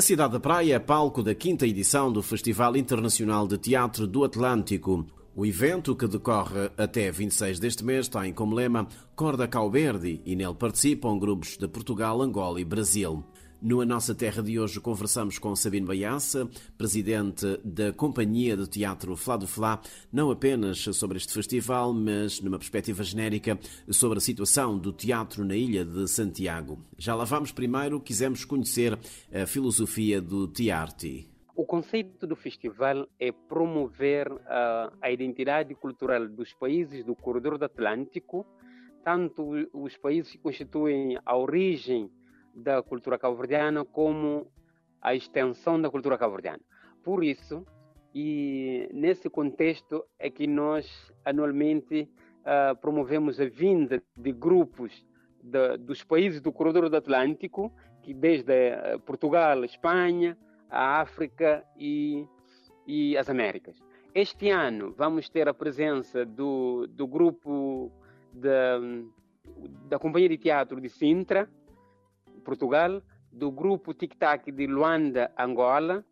[0.00, 4.24] A cidade da Praia é palco da quinta edição do Festival Internacional de Teatro do
[4.24, 5.04] Atlântico.
[5.36, 10.54] O evento, que decorre até 26 deste mês, tem como lema Corda Calverde e nele
[10.54, 13.22] participam grupos de Portugal, Angola e Brasil.
[13.62, 16.48] No A Nossa Terra de hoje conversamos com Sabino Baiaça,
[16.78, 22.58] presidente da Companhia de Teatro Flá do Flá, não apenas sobre este festival, mas numa
[22.58, 23.58] perspectiva genérica
[23.90, 26.78] sobre a situação do teatro na ilha de Santiago.
[26.96, 28.98] Já lá vamos primeiro, quisemos conhecer
[29.30, 31.28] a filosofia do Tiarti.
[31.54, 37.66] O conceito do festival é promover a, a identidade cultural dos países do corredor do
[37.66, 38.46] Atlântico,
[39.04, 42.10] tanto os países que constituem a origem
[42.54, 44.46] da cultura cabo-verdiana como
[45.00, 46.60] a extensão da cultura cabo-verdiana.
[47.02, 47.64] Por isso,
[48.14, 52.08] e nesse contexto é que nós anualmente
[52.40, 55.04] uh, promovemos a vinda de grupos
[55.42, 60.36] de, dos países do corredor do Atlântico, que desde uh, Portugal, Espanha,
[60.68, 62.26] a África e,
[62.86, 63.76] e as Américas.
[64.14, 67.92] Este ano vamos ter a presença do, do grupo
[68.32, 71.48] da Companhia de Teatro de Sintra,
[72.40, 73.02] Portugal,
[73.32, 76.04] do grupo Tic Tac de Luanda, Angola,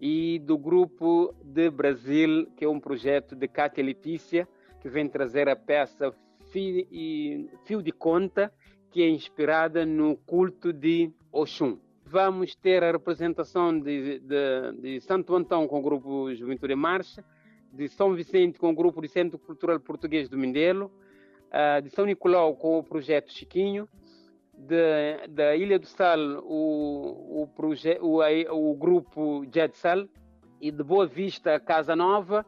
[0.00, 4.48] e do grupo de Brasil, que é um projeto de Cátia Letícia,
[4.80, 6.12] que vem trazer a peça
[6.50, 8.52] Fio de Conta,
[8.90, 11.78] que é inspirada no culto de Oxum.
[12.04, 17.24] Vamos ter a representação de, de, de Santo Antão com o grupo Juventude em Marcha,
[17.72, 20.90] de São Vicente com o grupo de Centro Cultural Português do Mindelo,
[21.48, 23.88] uh, de São Nicolau com o projeto Chiquinho,
[24.56, 30.06] de, da Ilha do Sal o, o, proje, o, o grupo Jetsal
[30.60, 32.44] e de Boa Vista Casa Nova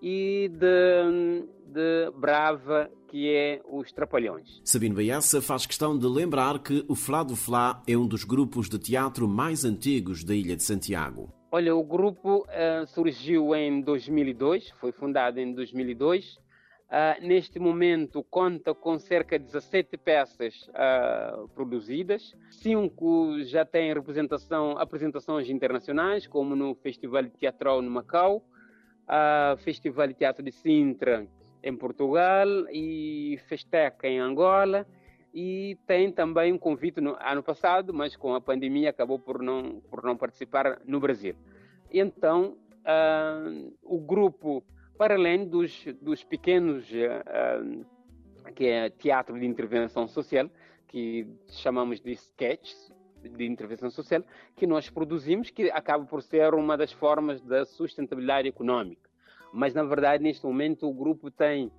[0.00, 4.62] e de, de Brava que é os Trapalhões.
[4.64, 8.70] Sabino Baiaça faz questão de lembrar que o Flá do Flá é um dos grupos
[8.70, 11.30] de teatro mais antigos da Ilha de Santiago.
[11.50, 16.38] Olha, o grupo uh, surgiu em 2002, foi fundado em 2002
[16.92, 24.76] Uh, neste momento conta com cerca de 17 peças uh, produzidas, cinco já têm representação,
[24.76, 28.44] apresentações internacionais, como no Festival de Teatro no Macau,
[29.08, 31.26] uh, Festival de Teatro de Sintra
[31.62, 34.86] em Portugal e Festeca em Angola.
[35.32, 39.80] E tem também um convite no ano passado, mas com a pandemia acabou por não,
[39.88, 41.34] por não participar no Brasil.
[41.90, 42.54] Então,
[43.82, 44.62] o grupo
[45.02, 47.84] para além dos, dos pequenos, uh,
[48.54, 50.48] que é teatro de intervenção social,
[50.86, 54.22] que chamamos de sketches de intervenção social,
[54.54, 59.10] que nós produzimos, que acaba por ser uma das formas da sustentabilidade econômica.
[59.52, 61.72] Mas, na verdade, neste momento, o grupo tem,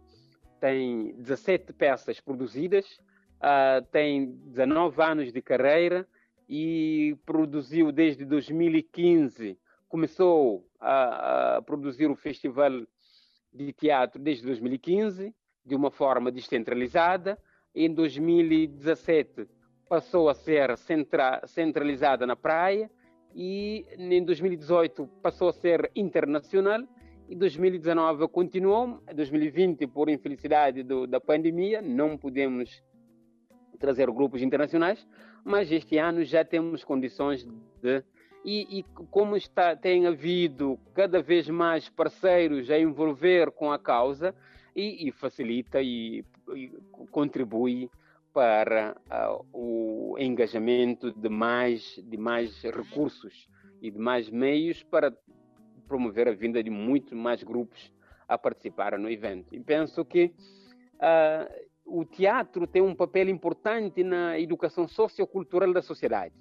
[0.60, 3.00] tem 17 peças produzidas,
[3.38, 6.06] uh, tem 19 anos de carreira
[6.50, 9.58] e produziu desde 2015,
[9.88, 12.86] começou a, a produzir o festival
[13.54, 15.34] de teatro desde 2015,
[15.66, 17.38] de uma forma descentralizada.
[17.76, 19.48] Em 2017
[19.88, 22.90] passou a ser centra, centralizada na praia
[23.36, 26.84] e em 2018 passou a ser internacional
[27.28, 29.02] e 2019 continuou.
[29.14, 32.84] 2020, por infelicidade do, da pandemia, não podemos
[33.80, 35.06] trazer grupos internacionais,
[35.44, 37.44] mas este ano já temos condições
[37.82, 38.04] de
[38.44, 44.36] e, e, como está, tem havido cada vez mais parceiros a envolver com a causa
[44.76, 46.70] e, e facilita e, e,
[47.10, 47.90] contribui
[48.34, 53.48] para uh, o engajamento de mais, de mais recursos
[53.82, 55.16] e de mais meios para
[55.88, 57.92] promover a vinda de muito mais grupos
[58.28, 59.54] a participar no evento.
[59.54, 60.34] E penso que
[60.96, 66.34] uh, o teatro tem um papel importante na educação sociocultural da sociedade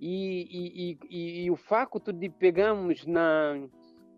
[0.00, 3.54] e, e, e, e, o facto de pegarmos na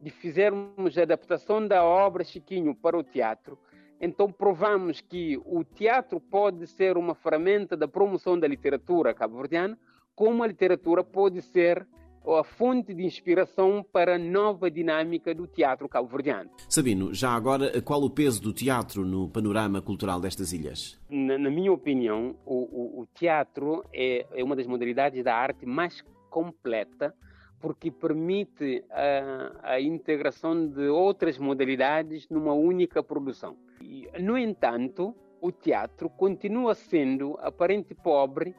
[0.00, 3.58] de fizermos a adaptação da obra Chiquinho para o teatro,
[4.00, 9.76] então provamos que o teatro pode ser uma ferramenta da promoção da literatura cabo-verdiana,
[10.14, 11.86] como a literatura pode ser
[12.34, 16.50] a fonte de inspiração para a nova dinâmica do teatro cabo-verdiano.
[16.68, 20.98] Sabino, já agora, qual o peso do teatro no panorama cultural destas ilhas?
[21.08, 25.66] Na, na minha opinião, o, o, o teatro é, é, uma das modalidades da arte
[25.66, 27.14] mais completa
[27.60, 33.56] porque permite a, a integração de outras modalidades numa única produção.
[33.80, 38.54] E, no entanto, o teatro continua sendo aparente pobre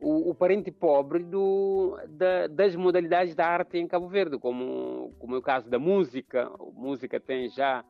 [0.00, 5.34] o, o parente pobre do, da, das modalidades da arte em Cabo Verde, como, como
[5.34, 6.46] é o caso da música.
[6.46, 7.84] A música tem já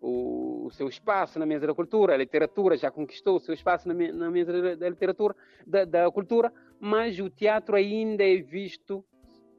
[0.00, 3.86] o, o, seu espaço na mesa da cultura, a literatura já conquistou o seu espaço
[3.86, 5.34] na, na mesa da, literatura,
[5.66, 9.04] da, da, cultura, mas o teatro ainda é visto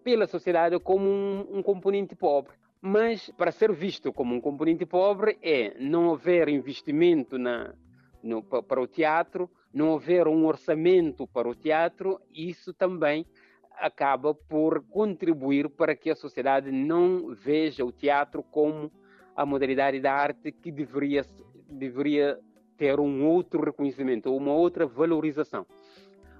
[0.03, 2.53] pela sociedade como um, um componente pobre.
[2.81, 7.73] Mas para ser visto como um componente pobre é não haver investimento na,
[8.21, 13.25] no, para o teatro, não haver um orçamento para o teatro, isso também
[13.71, 18.91] acaba por contribuir para que a sociedade não veja o teatro como
[19.35, 21.25] a modalidade da arte que deveria,
[21.67, 22.39] deveria
[22.77, 25.65] ter um outro reconhecimento, uma outra valorização.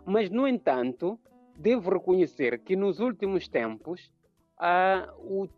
[0.06, 1.20] Mas, no entanto,
[1.56, 4.12] devo reconhecer que nos últimos tempos
[4.60, 5.50] uh,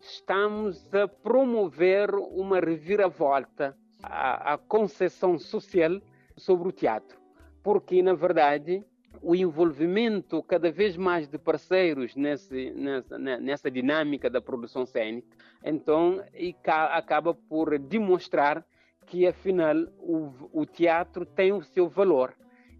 [0.00, 6.00] estamos a promover uma reviravolta à, à concepção social
[6.36, 7.19] sobre o teatro,
[7.62, 8.84] porque, na verdade,
[9.22, 15.28] o envolvimento cada vez mais de parceiros nesse, nessa, nessa dinâmica da produção cênica,
[15.64, 16.22] então
[16.64, 18.64] acaba por demonstrar
[19.06, 22.34] que afinal o, o teatro tem o seu valor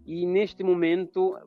[0.05, 1.37] e neste momento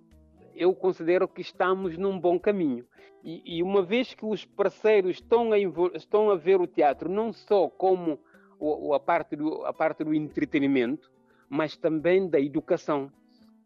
[0.55, 2.87] eu considero que estamos num bom caminho.
[3.25, 5.59] E, e uma vez que os parceiros estão a,
[5.97, 8.21] estão a ver o teatro não só como
[8.59, 11.11] o, a, parte do, a parte do entretenimento,
[11.49, 13.11] mas também da educação,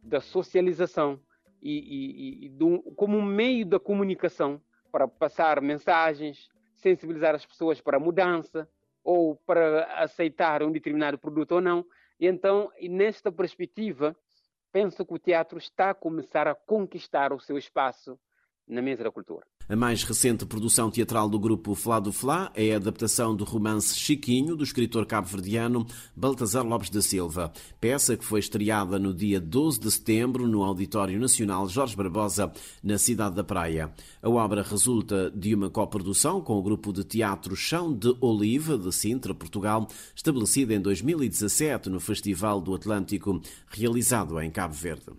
[0.08, 1.20] da socialização
[1.60, 4.60] e, e, e do, como um meio da comunicação
[4.90, 8.68] para passar mensagens, sensibilizar as pessoas para a mudança
[9.04, 11.84] ou para aceitar um determinado produto ou não.
[12.18, 14.16] E então, nesta perspectiva,
[14.72, 18.18] penso que o teatro está a começar a conquistar o seu espaço
[18.68, 19.46] na mesa da cultura.
[19.68, 23.94] A mais recente produção teatral do grupo Flá do Flá é a adaptação do romance
[23.98, 25.86] Chiquinho, do escritor cabo-verdiano
[26.16, 27.52] Baltasar Lopes da Silva.
[27.80, 32.96] Peça que foi estreada no dia 12 de setembro no Auditório Nacional Jorge Barbosa, na
[32.96, 33.92] cidade da Praia.
[34.22, 38.92] A obra resulta de uma coprodução com o grupo de teatro Chão de Oliva, de
[38.92, 45.12] Sintra, Portugal, estabelecida em 2017 no Festival do Atlântico, realizado em Cabo Verde.